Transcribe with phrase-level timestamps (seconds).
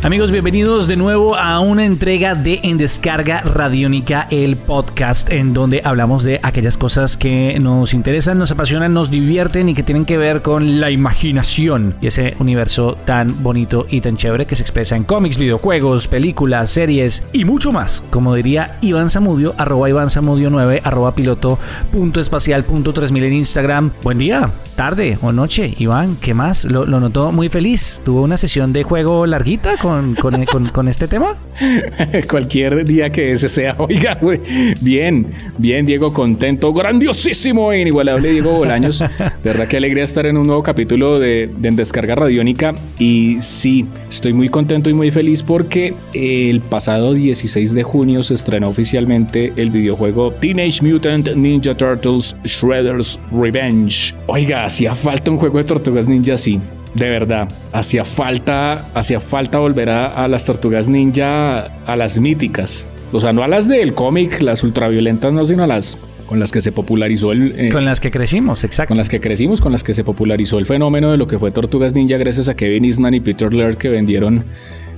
[0.00, 5.82] Amigos, bienvenidos de nuevo a una entrega de En Descarga Radiónica, el podcast en donde
[5.84, 10.16] hablamos de aquellas cosas que nos interesan, nos apasionan, nos divierten y que tienen que
[10.16, 14.94] ver con la imaginación y ese universo tan bonito y tan chévere que se expresa
[14.94, 18.04] en cómics, videojuegos, películas, series y mucho más.
[18.10, 21.58] Como diría Iván Zamudio, arroba Iván Zamudio 9, arroba piloto
[21.90, 23.90] punto espacial punto 3000 en Instagram.
[24.04, 26.64] Buen día, tarde o noche, Iván, ¿qué más?
[26.64, 28.00] Lo, notó muy feliz.
[28.04, 29.76] Tuvo una sesión de juego larguita
[30.20, 31.36] con, con, con este tema.
[32.30, 34.40] Cualquier día que ese sea, oiga, güey.
[34.80, 38.98] Bien, bien, Diego, contento, grandiosísimo e inigualable Diego Bolaños.
[38.98, 42.74] De verdad que alegría estar en un nuevo capítulo de, de Descarga Radiónica.
[42.98, 48.34] Y sí, estoy muy contento y muy feliz porque el pasado 16 de junio se
[48.34, 54.14] estrenó oficialmente el videojuego Teenage Mutant Ninja Turtles Shredder's Revenge.
[54.26, 56.60] Oiga, hacía falta un juego de tortugas ninja así.
[56.98, 62.88] De verdad, hacía falta, hacía falta volver a, las tortugas ninja, a las míticas.
[63.12, 65.96] O sea, no a las del cómic, las ultraviolentas, no, sino a las
[66.28, 67.58] con las que se popularizó el...
[67.58, 68.90] Eh, con las que crecimos, exacto.
[68.90, 71.50] Con las que crecimos, con las que se popularizó el fenómeno de lo que fue
[71.50, 74.44] Tortugas Ninja gracias a Kevin Eastman y Peter Laird que vendieron,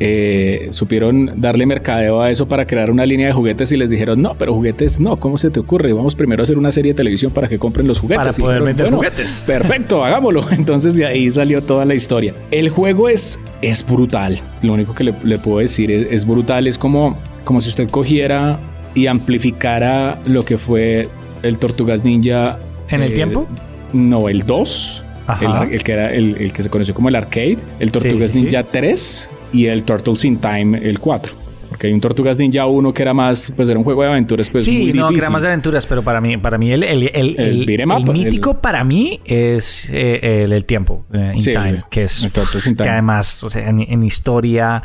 [0.00, 4.20] eh, supieron darle mercadeo a eso para crear una línea de juguetes y les dijeron,
[4.20, 5.92] no, pero juguetes no, ¿cómo se te ocurre?
[5.92, 8.24] Vamos primero a hacer una serie de televisión para que compren los juguetes.
[8.24, 9.44] Para poder bueno, juguetes.
[9.46, 10.44] Perfecto, hagámoslo.
[10.50, 12.34] Entonces de ahí salió toda la historia.
[12.50, 14.40] El juego es, es brutal.
[14.62, 16.66] Lo único que le, le puedo decir es, es brutal.
[16.66, 18.58] Es como, como si usted cogiera
[18.96, 21.08] y amplificara lo que fue
[21.42, 22.58] el Tortugas Ninja.
[22.88, 23.46] ¿En el eh, tiempo?
[23.92, 25.04] No, el 2.
[25.40, 27.58] El, el, que era el, el, que se conoció como el arcade.
[27.78, 28.68] El Tortugas sí, sí, Ninja sí.
[28.72, 31.40] 3 y el Turtles in Time, el 4.
[31.68, 34.50] Porque hay un Tortugas Ninja 1 que era más, pues era un juego de aventuras,
[34.50, 35.14] pues sí, muy no, difícil.
[35.14, 37.90] que era más de aventuras, pero para mí, para mí el, el, el, el, el,
[37.92, 42.28] up, mítico para mí es eh, el, tiempo, eh, in time, que es
[42.76, 44.82] que además, o sea, en, en, historia,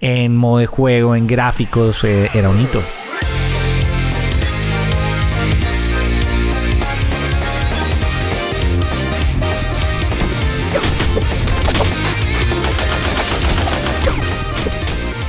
[0.00, 2.82] en modo de juego, en gráficos, eh, era un hito.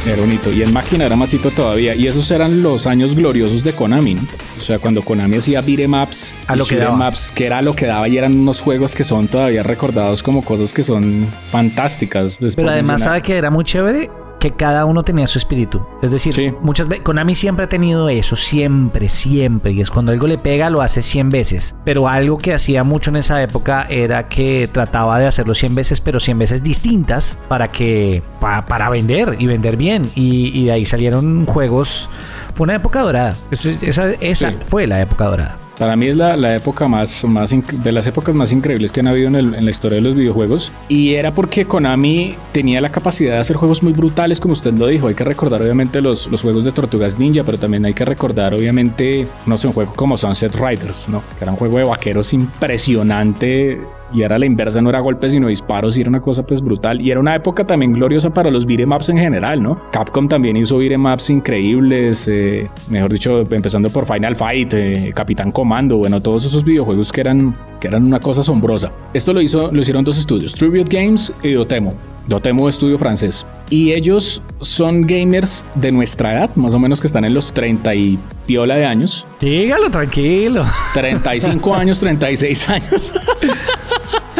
[0.09, 0.52] Era bonito.
[0.52, 1.94] Y en máquina era masito todavía.
[1.96, 4.16] Y esos eran los años gloriosos de Konami.
[4.16, 4.22] ¿no?
[4.58, 6.96] O sea, cuando Konami hacía beatemaps, a lo que daba.
[6.96, 10.44] maps, que era lo que daba y eran unos juegos que son todavía recordados como
[10.44, 12.38] cosas que son fantásticas.
[12.38, 13.18] Pues, Pero además, mencionar.
[13.18, 14.09] ¿sabe que era muy chévere?
[14.39, 15.85] Que cada uno tenía su espíritu.
[16.01, 16.53] Es decir, sí.
[16.61, 19.73] muchas veces Konami siempre ha tenido eso, siempre, siempre.
[19.73, 21.75] Y es cuando algo le pega, lo hace 100 veces.
[21.83, 26.01] Pero algo que hacía mucho en esa época era que trataba de hacerlo 100 veces,
[26.01, 30.09] pero 100 veces distintas para que pa, para vender y vender bien.
[30.16, 32.09] Y, y, de ahí salieron juegos.
[32.55, 33.35] Fue una época dorada.
[33.51, 34.57] Esa, esa sí.
[34.66, 35.69] fue la época dorada.
[35.79, 39.07] Para mí es la, la época más, más de las épocas más increíbles que han
[39.07, 40.73] habido en, la historia de los videojuegos.
[40.90, 44.88] Y era porque Konami tenía la capacidad de hacer juegos muy brutales, como usted lo
[44.88, 45.07] dijo.
[45.07, 48.53] Hay que recordar, obviamente, los, los juegos de Tortugas Ninja, pero también hay que recordar,
[48.53, 51.23] obviamente, no sé, un juego como Sunset Riders, ¿no?
[51.38, 53.79] Que era un juego de vaqueros impresionante
[54.14, 57.02] y era la inversa, no era golpes sino disparos y era una cosa pues brutal
[57.02, 59.81] y era una época también gloriosa para los beatemaps en general, ¿no?
[59.92, 65.97] Capcom también hizo beatemaps increíbles, eh, mejor dicho, empezando por Final Fight, eh, Capitán Comando,
[65.97, 68.92] bueno, todos esos videojuegos que eran, que eran una cosa asombrosa.
[69.14, 72.19] Esto lo, hizo, lo hicieron dos estudios, Tribute Games y Dotemu.
[72.29, 73.45] Dotemu estudio francés.
[73.72, 77.95] Y ellos son gamers de nuestra edad, más o menos que están en los 30
[77.95, 79.25] y piola de años.
[79.40, 80.63] Dígalo, tranquilo.
[80.94, 83.13] 35 años, 36 años.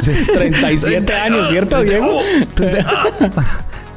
[0.01, 0.13] Sí.
[0.33, 2.22] 37 años, ¿cierto, Diego?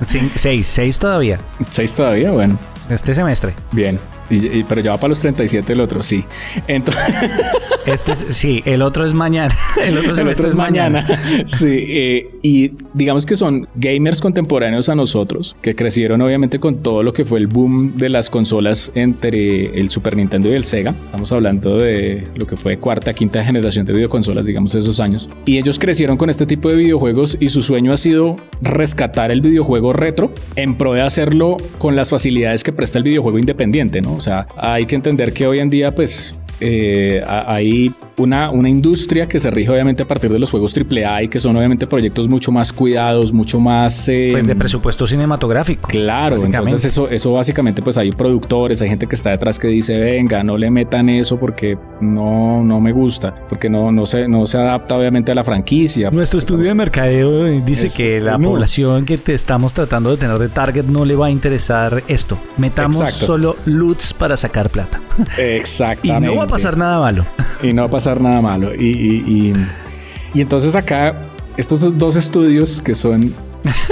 [0.05, 1.39] 6, 6 todavía.
[1.71, 2.59] 6 todavía, bueno.
[2.91, 3.55] Este semestre.
[3.71, 4.01] Bien.
[4.31, 6.25] Y, y, pero ya va para los 37 el otro, sí.
[6.67, 7.15] Entonces...
[7.87, 9.57] Este es, sí, el otro es mañana.
[9.83, 11.03] El otro, el otro es mañana.
[11.03, 11.47] mañana.
[11.47, 17.03] sí, eh, y digamos que son gamers contemporáneos a nosotros, que crecieron obviamente con todo
[17.03, 20.95] lo que fue el boom de las consolas entre el Super Nintendo y el Sega.
[21.07, 25.29] Estamos hablando de lo que fue cuarta, quinta generación de videoconsolas, digamos, esos años.
[25.45, 29.41] Y ellos crecieron con este tipo de videojuegos y su sueño ha sido rescatar el
[29.41, 34.21] videojuego retro en pro de hacerlo con las facilidades que presta el videojuego independiente, ¿no?
[34.23, 39.27] O sea, hay que entender que hoy en día, pues, eh, hay una, una industria
[39.27, 42.29] que se rige obviamente a partir de los juegos AAA y que son obviamente proyectos
[42.29, 44.09] mucho más cuidados, mucho más...
[44.09, 45.89] Eh, pues de presupuesto cinematográfico.
[45.89, 49.95] Claro, entonces eso, eso básicamente pues hay productores, hay gente que está detrás que dice,
[49.99, 54.47] venga, no le metan eso porque no, no me gusta, porque no, no, se, no
[54.47, 56.11] se adapta obviamente a la franquicia.
[56.11, 60.49] Nuestro estudio de mercadeo dice que la población que te estamos tratando de tener de
[60.49, 62.39] target no le va a interesar esto.
[62.59, 65.01] Metamos solo loots para sacar plata.
[65.39, 66.27] Exactamente.
[66.27, 67.25] y no va a pasar nada malo.
[67.63, 68.75] Y no va a pasar nada malo.
[68.75, 69.53] Y, y,
[70.35, 71.15] y, entonces acá,
[71.57, 73.35] estos dos estudios que son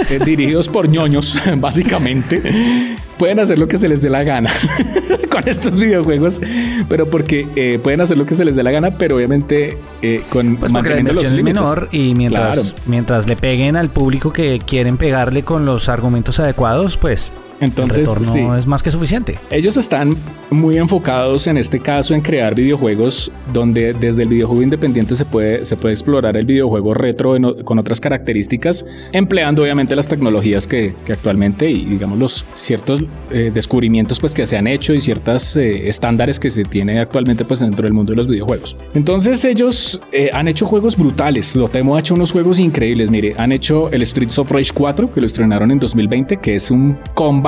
[0.09, 4.51] eh, dirigidos por ñoños, básicamente, pueden hacer lo que se les dé la gana
[5.31, 6.41] con estos videojuegos,
[6.89, 10.23] pero porque eh, pueden hacer lo que se les dé la gana, pero obviamente eh,
[10.31, 11.61] con pues manteniendo los límites.
[11.61, 16.97] menor y mientras, mientras le peguen al público que quieren pegarle con los argumentos adecuados,
[16.97, 19.39] pues entonces, no es más que suficiente.
[19.51, 20.17] Ellos están
[20.51, 25.65] muy enfocados en este caso en crear videojuegos donde desde el videojuego independiente se puede,
[25.65, 31.13] se puede explorar el videojuego retro con otras características, empleando obviamente las tecnologías que, que
[31.13, 35.89] actualmente y digamos los ciertos eh, descubrimientos pues que se han hecho y ciertas eh,
[35.89, 38.77] estándares que se tiene actualmente pues dentro del mundo de los videojuegos.
[38.95, 41.55] Entonces ellos eh, han hecho juegos brutales.
[41.57, 43.11] Lotemo ha hecho unos juegos increíbles.
[43.11, 46.71] Mire, han hecho el Streets of Rage 4 que lo estrenaron en 2020, que es
[46.71, 46.99] un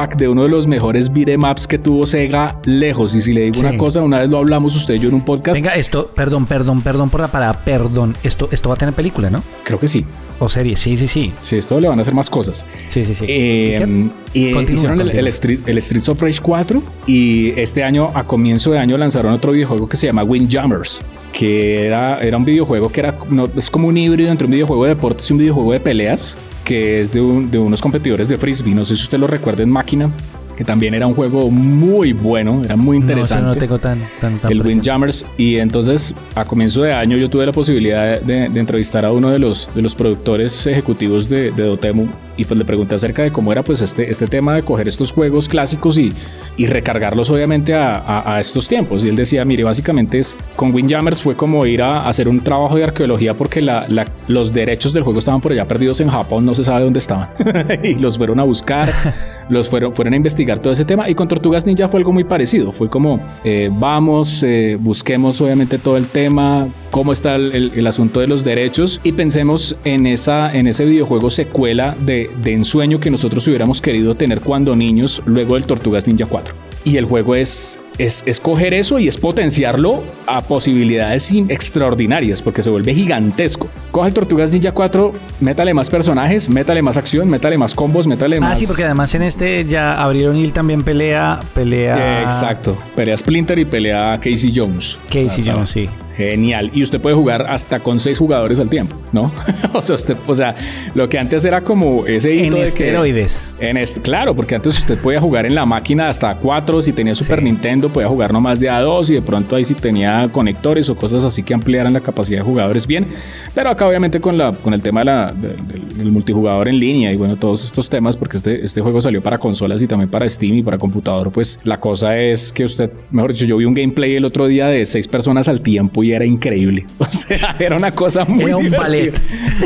[0.02, 3.14] comeback de uno de los mejores beat'em ups que tuvo Sega lejos.
[3.14, 5.24] Y si le digo una cosa, una vez lo hablamos usted y yo en un
[5.24, 5.60] podcast.
[5.60, 8.14] Venga, esto, perdón, perdón, perdón por la parada, perdón.
[8.22, 9.42] Esto, esto va a tener película, ¿no?
[9.62, 10.04] Creo que sí.
[10.38, 11.32] O serie, sí, sí, sí.
[11.40, 12.66] Sí, esto le van a hacer más cosas.
[12.88, 13.24] Sí, sí, sí.
[13.28, 18.72] Eh, y hicieron el, Street, el Streets of Rage 4 y este año, a comienzo
[18.72, 21.02] de año, lanzaron otro videojuego que se llama Windjammers,
[21.32, 24.84] que era, era un videojuego que era, no, es como un híbrido entre un videojuego
[24.84, 27.20] de deportes y un videojuego de peleas que es de,
[27.50, 28.74] de unos competidores de frisbee.
[28.74, 30.10] No sé si usted lo recuerda en máquina
[30.56, 33.42] que también era un juego muy bueno, era muy interesante.
[33.42, 35.26] No, no tengo tan, tan, el Windjammers.
[35.38, 39.38] Y entonces, a comienzo de año, yo tuve la posibilidad de, entrevistar a uno de
[39.38, 42.06] los, de los productores ejecutivos de, de Dotemu
[42.36, 45.12] y pues le pregunté acerca de cómo era pues este, este tema de coger estos
[45.12, 46.12] juegos clásicos y,
[46.56, 49.04] y recargarlos obviamente a, a, estos tiempos.
[49.04, 52.76] Y él decía, mire, básicamente es, con Windjammers fue como ir a hacer un trabajo
[52.76, 56.44] de arqueología porque la, la, los derechos del juego estaban por allá perdidos en Japón,
[56.44, 57.30] no se sabe dónde estaban.
[57.82, 58.88] y los fueron a buscar,
[59.48, 61.08] los fueron, fueron a investigar todo ese tema.
[61.08, 62.72] Y con Tortugas Ninja fue algo muy parecido.
[62.72, 68.20] Fue como, eh, vamos, eh, busquemos obviamente todo el tema, cómo está el, el, asunto
[68.20, 73.10] de los derechos y pensemos en, esa, en ese videojuego secuela de de, ensueño que
[73.10, 76.54] nosotros hubiéramos querido tener cuando niños luego del Tortugas Ninja 4.
[76.84, 82.62] Y el juego es, es, es, coger eso y es potenciarlo a posibilidades extraordinarias porque
[82.62, 83.68] se vuelve gigantesco.
[83.92, 88.40] Coge el Tortugas Ninja 4, métale más personajes, métale más acción, métale más combos, métale
[88.40, 88.56] más.
[88.56, 92.24] Ah, sí, porque además en este ya abrieron y también pelea, pelea.
[92.24, 94.98] exacto, pelea Splinter y pelea Casey Jones.
[95.08, 95.88] Casey Jones, sí.
[96.16, 96.70] Genial.
[96.74, 99.32] Y usted puede jugar hasta con seis jugadores al tiempo, ¿no?
[99.72, 100.54] o, sea, usted, o sea,
[100.94, 103.54] lo que antes era como ese hito en de esteroides.
[103.58, 106.82] en este, claro, porque antes usted podía jugar en la máquina hasta cuatro.
[106.82, 109.10] Si tenía Super Nintendo, podía jugar nomás de a dos.
[109.10, 112.44] Y de pronto ahí sí tenía conectores o cosas así que ampliaran la capacidad de
[112.44, 113.06] jugadores bien.
[113.54, 117.16] Pero acá, obviamente, con, la, con el tema de la, del multijugador en línea y
[117.16, 120.56] bueno, todos estos temas, porque este, este juego salió para consolas y también para Steam
[120.56, 124.16] y para computador, pues la cosa es que usted, mejor dicho, yo vi un gameplay
[124.16, 126.86] el otro día de seis personas al tiempo y era increíble.
[127.02, 128.44] O sea, era una cosa muy.
[128.44, 129.12] Era un ballet.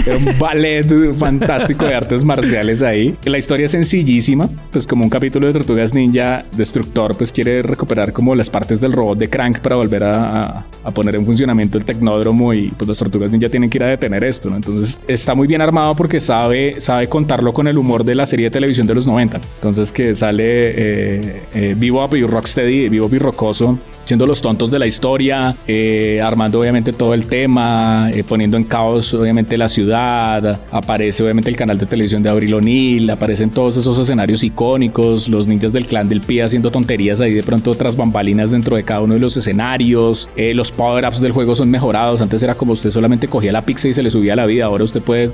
[0.05, 3.17] Era un ballet fantástico de artes marciales ahí.
[3.25, 4.49] La historia es sencillísima.
[4.73, 8.93] Pues, como un capítulo de Tortugas Ninja, Destructor, pues quiere recuperar como las partes del
[8.93, 12.53] robot de Crank para volver a, a, poner en funcionamiento el tecnódromo.
[12.53, 14.57] Y pues, las Tortugas Ninja tienen que ir a detener esto, ¿no?
[14.57, 18.47] Entonces, está muy bien armado porque sabe, sabe contarlo con el humor de la serie
[18.47, 19.41] de televisión de los 90.
[19.57, 24.79] Entonces, que sale eh, eh, Vivo y Rocksteady, Vivo y Rocoso siendo los tontos de
[24.79, 30.61] la historia, eh, armando obviamente todo el tema, eh, poniendo en caos obviamente la ciudad,
[30.71, 35.49] aparece obviamente el canal de televisión de Abril O'Neill, aparecen todos esos escenarios icónicos, los
[35.49, 39.01] ninjas del clan del pie haciendo tonterías ahí de pronto otras bambalinas dentro de cada
[39.01, 42.93] uno de los escenarios, eh, los power-ups del juego son mejorados, antes era como usted
[42.93, 45.33] solamente cogía la pizza y se le subía la vida, ahora usted puede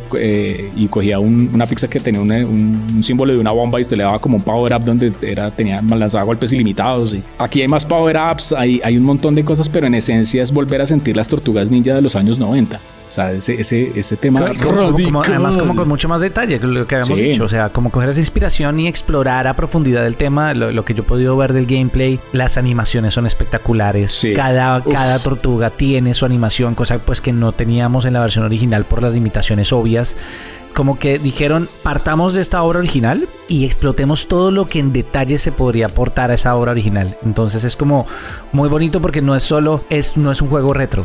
[0.76, 4.18] y cogía una pizza que tenía un, símbolo de una bomba y usted le daba
[4.18, 7.14] como un power-up donde era, tenía, lanzaba golpes ilimitados.
[7.14, 10.80] Y aquí hay más power-ups, hay, un montón de cosas, pero en esencia es volver
[10.80, 12.80] a sentir las tortugas ninja de los años 90.
[13.12, 14.40] O sea, ese, ese, ese tema.
[14.40, 17.44] además, como con mucho más detalle, lo que habíamos dicho.
[17.44, 20.54] O sea, como coger esa inspiración y explorar a profundidad el tema.
[20.54, 24.26] Lo, que yo he podido ver del gameplay, las animaciones son espectaculares.
[24.34, 28.86] Cada, cada tortuga tiene su animación, cosa pues que no teníamos en la versión original
[28.86, 30.16] por las limitaciones obvias
[30.72, 35.36] como que dijeron, partamos de esta obra original y explotemos todo lo que en detalle
[35.36, 37.18] se podría aportar a esa obra original.
[37.26, 38.06] Entonces es como
[38.52, 41.04] muy bonito porque no es solo, es, no es un juego retro.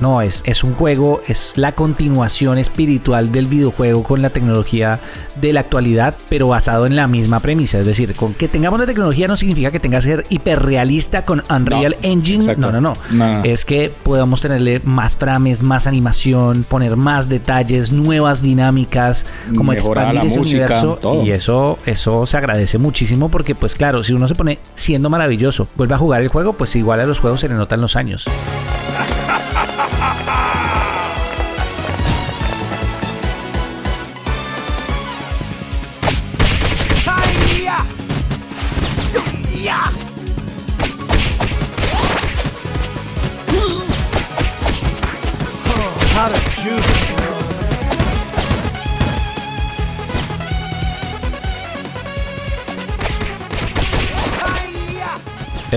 [0.00, 5.00] No, es, es un juego, es la continuación espiritual del videojuego con la tecnología
[5.40, 7.78] de la actualidad, pero basado en la misma premisa.
[7.78, 11.42] Es decir, con que tengamos la tecnología no significa que tenga que ser hiperrealista con
[11.50, 12.56] Unreal Engine.
[12.56, 17.92] No, no, no, no, Es que podamos tenerle más frames, más animación, poner más detalles,
[17.92, 19.26] nuevas dinámicas,
[19.56, 20.98] como expandir ese universo.
[21.24, 25.68] Y eso, eso se agradece muchísimo porque, pues claro, si uno se pone siendo maravilloso,
[25.76, 28.26] vuelve a jugar el juego, pues igual a los juegos se le notan los años.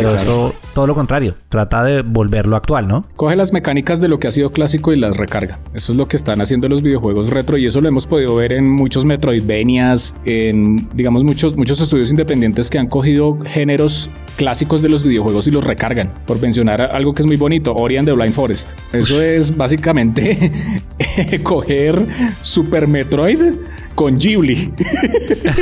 [0.01, 3.05] Pero eso, todo lo contrario, trata de volverlo actual, ¿no?
[3.15, 5.59] Coge las mecánicas de lo que ha sido clásico y las recarga.
[5.73, 8.53] Eso es lo que están haciendo los videojuegos retro y eso lo hemos podido ver
[8.53, 14.89] en muchos Metroidvanias, en, digamos, muchos, muchos estudios independientes que han cogido géneros clásicos de
[14.89, 16.11] los videojuegos y los recargan.
[16.25, 18.71] Por mencionar algo que es muy bonito, Ori and the Blind Forest.
[18.91, 20.51] Eso es básicamente
[21.43, 22.03] coger
[22.41, 23.53] Super Metroid
[23.95, 24.71] con Ghibli.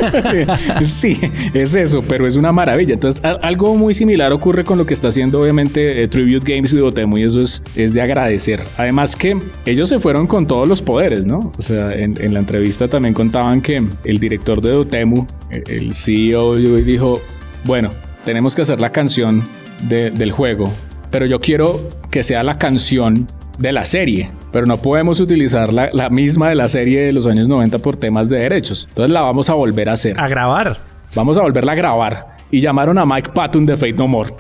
[0.84, 1.20] sí,
[1.54, 2.94] es eso, pero es una maravilla.
[2.94, 6.78] Entonces, algo muy similar ocurre con lo que está haciendo obviamente eh, Tribute Games y
[6.78, 8.64] Dotemu y eso es, es de agradecer.
[8.78, 11.52] Además que ellos se fueron con todos los poderes, ¿no?
[11.58, 16.56] O sea, en, la entrevista también contaban que el director de Dotemu, eh, el CEO,
[16.56, 17.22] dijo,
[17.66, 17.90] bueno,
[18.26, 19.44] tenemos que hacer la canción
[19.88, 20.72] del juego,
[21.10, 23.28] pero yo quiero que sea la canción
[23.60, 27.28] de la serie, pero no podemos utilizar la, la, misma de la serie de los
[27.28, 28.88] años 90 por temas de derechos.
[28.90, 30.20] Entonces la vamos a volver a hacer.
[30.20, 30.78] A grabar.
[31.14, 34.34] Vamos a volverla a grabar y llamaron a Mike Patton de Fate No More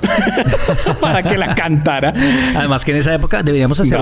[1.01, 2.13] para que la cantara.
[2.55, 3.99] Además que en esa época deberíamos hacer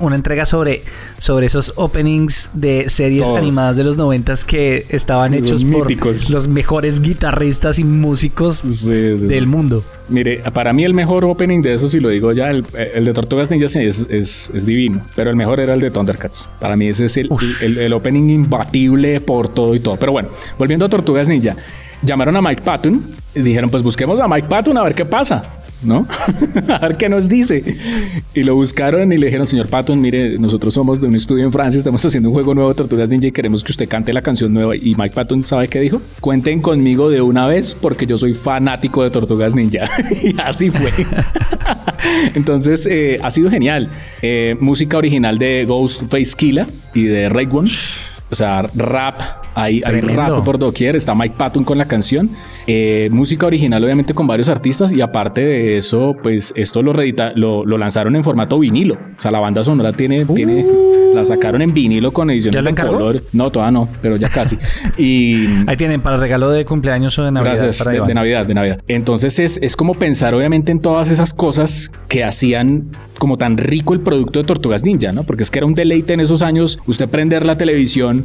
[0.00, 0.82] una, entrega sobre,
[1.18, 5.90] sobre esos openings de series animadas de los noventas que estaban hechos por
[6.30, 9.84] los mejores guitarristas y músicos del mundo.
[10.08, 13.50] Mire, para mí el mejor opening de eso, si lo digo ya, el, de Tortugas
[13.50, 16.48] Ninjas es, es, divino, pero el mejor era el de Thundercats.
[16.60, 17.30] Para mí ese es el,
[17.62, 19.96] el opening imbatible por todo y todo.
[19.96, 21.56] Pero bueno, volviendo a Tortugas Ninja
[22.04, 23.02] llamaron a Mike Patton
[23.34, 25.42] y dijeron, pues busquemos a Mike Patton a ver qué pasa.
[25.84, 26.06] ¿no?
[26.68, 27.62] a ver qué nos dice.
[28.34, 31.52] Y lo buscaron y le dijeron, señor Patton, mire, nosotros somos de un estudio en
[31.52, 34.22] Francia, estamos haciendo un juego nuevo de Tortugas Ninja y queremos que usted cante la
[34.22, 34.74] canción nueva.
[34.76, 36.00] Y Mike Patton, ¿sabe qué dijo?
[36.20, 39.88] Cuenten conmigo de una vez porque yo soy fanático de Tortugas Ninja.
[40.22, 40.90] y así fue.
[42.34, 43.88] Entonces, eh, ha sido genial.
[44.22, 47.70] Eh, música original de Ghostface Killa y de Ray One.
[48.30, 52.30] O sea, rap, hay, hay rap por doquier, está Mike Patton con la canción.
[52.66, 54.92] Eh, música original, obviamente, con varios artistas.
[54.92, 58.94] Y aparte de eso, pues esto lo, lo, lanzaron en formato vinilo.
[58.94, 60.64] O sea, la banda sonora tiene, tiene
[61.14, 63.22] la sacaron en vinilo con ediciones de color.
[63.32, 64.58] No, todavía no, pero ya casi.
[64.96, 67.56] Y ahí tienen para regalo de cumpleaños o de Navidad.
[67.60, 68.80] Gracias, de, Navidad, de Navidad.
[68.88, 73.94] Entonces es, es como pensar, obviamente, en todas esas cosas que hacían como tan rico
[73.94, 75.22] el producto de Tortugas Ninja, ¿no?
[75.22, 78.24] Porque es que era un deleite en esos años usted prender la televisión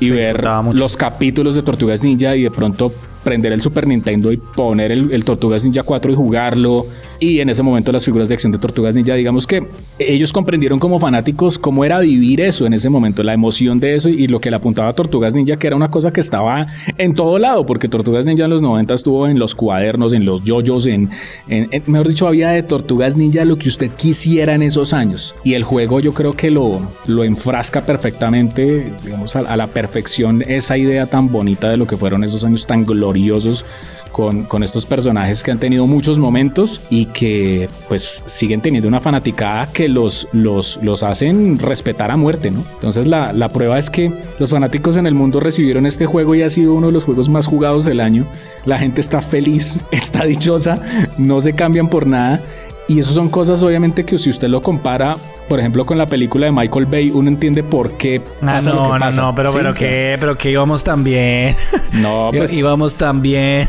[0.00, 4.36] y ver los capítulos de Tortugas Ninja y de pronto prender el Super Nintendo y
[4.36, 6.86] poner el, el, Tortugas Ninja 4 y jugarlo.
[7.20, 9.66] Y en ese momento las figuras de acción de Tortugas Ninja, digamos que
[9.98, 14.08] ellos comprendieron como fanáticos cómo era vivir eso en ese momento, la emoción de eso
[14.08, 16.66] y lo que le apuntaba a Tortugas Ninja, que era una cosa que estaba
[16.98, 20.44] en todo lado, porque Tortugas Ninja en los 90 estuvo en los cuadernos, en los
[20.44, 21.10] yoyos, en,
[21.48, 25.34] en, mejor dicho, había de Tortugas Ninja lo que usted quisiera en esos años.
[25.44, 30.42] Y el juego yo creo que lo, lo enfrasca perfectamente, digamos, a, a la perfección
[30.46, 33.64] esa idea tan bonita de lo que fueron esos años tan gloriosos
[34.14, 39.00] con, con, estos personajes que han tenido muchos momentos y que pues siguen teniendo una
[39.00, 42.64] fanaticada que los, los, los hacen respetar a muerte, ¿no?
[42.74, 46.42] Entonces la, la, prueba es que los fanáticos en el mundo recibieron este juego y
[46.42, 48.24] ha sido uno de los juegos más jugados del año.
[48.66, 50.78] La gente está feliz, está dichosa,
[51.18, 52.40] no se cambian por nada.
[52.86, 55.16] Y eso son cosas obviamente que si usted lo compara
[55.48, 58.88] por ejemplo, con la película de Michael Bay, uno entiende por qué ah, pasa no,
[58.88, 59.20] lo que pasa.
[59.20, 61.54] No, no, pero, pero qué, pero que íbamos tan bien.
[61.92, 63.68] No, pues íbamos tan bien.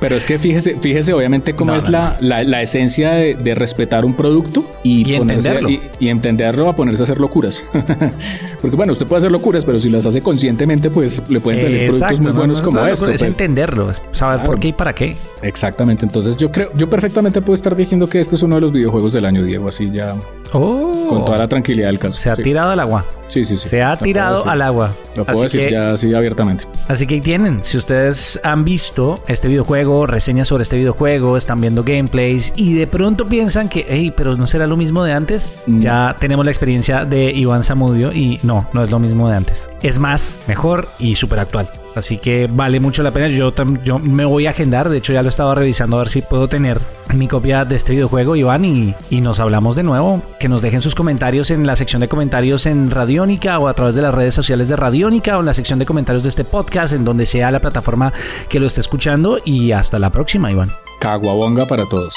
[0.00, 4.64] Pero es que fíjese, fíjese obviamente cómo es la, la, esencia de, respetar un producto
[4.82, 5.70] y, entenderlo.
[5.70, 7.64] Y, entenderlo a ponerse a hacer locuras.
[8.60, 11.88] Porque bueno, usted puede hacer locuras, pero si las hace conscientemente, pues le pueden salir
[11.88, 13.10] productos muy buenos como esto.
[13.10, 15.16] Es entenderlo, saber por qué y para qué.
[15.42, 16.04] Exactamente.
[16.04, 19.12] Entonces yo creo, yo perfectamente puedo estar diciendo que esto es uno de los videojuegos
[19.12, 20.14] del año, Diego, así ya.
[20.58, 21.06] Oh.
[21.08, 22.20] Con toda la tranquilidad del caso.
[22.20, 22.42] Se ha Sí.
[22.42, 23.04] tirado al agua.
[23.28, 23.68] Sí, sí, sí.
[23.68, 24.50] Se ha tirado decir.
[24.50, 24.90] al agua.
[25.16, 26.64] Lo puedo Así decir que- ya así abiertamente.
[26.88, 31.60] Así que ahí tienen, si ustedes han visto este videojuego, reseñas sobre este videojuego, están
[31.60, 35.52] viendo gameplays y de pronto piensan que, hey, pero no será lo mismo de antes,
[35.66, 35.80] Mm.
[35.80, 39.68] ya tenemos la experiencia de Iván Zamudio y no, no es lo mismo de antes.
[39.82, 41.68] Es más, mejor y súper actual.
[41.96, 43.28] Así que vale mucho la pena.
[43.28, 44.90] Yo, yo me voy a agendar.
[44.90, 46.78] De hecho, ya lo estaba revisando a ver si puedo tener
[47.14, 50.22] mi copia de este videojuego, Iván, y, y nos hablamos de nuevo.
[50.38, 53.94] Que nos dejen sus comentarios en la sección de comentarios en Radiónica o a través
[53.94, 56.92] de las redes sociales de Radiónica o en la sección de comentarios de este podcast,
[56.92, 58.12] en donde sea la plataforma
[58.48, 59.38] que lo esté escuchando.
[59.44, 60.70] Y hasta la próxima, Iván.
[61.00, 62.14] Caguabonga para todos.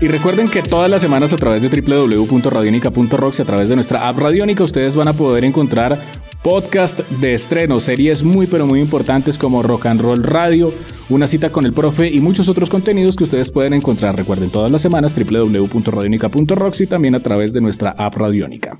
[0.00, 4.18] Y recuerden que todas las semanas a través de www.radionica.rocks a través de nuestra app
[4.18, 5.96] Radionica ustedes van a poder encontrar
[6.44, 10.72] podcast de estreno, series muy pero muy importantes como Rock and Roll Radio,
[11.08, 14.14] una cita con el profe y muchos otros contenidos que ustedes pueden encontrar.
[14.14, 18.76] Recuerden todas las semanas www.radionica.rocks y también a través de nuestra app Radionica.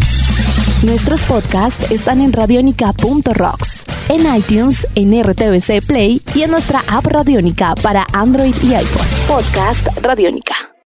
[0.84, 7.74] Nuestros podcasts están en radionica.rocks, en iTunes, en RTVC Play y en nuestra app Radionica
[7.76, 9.06] para Android y iPhone.
[9.26, 10.73] Podcast Radionica.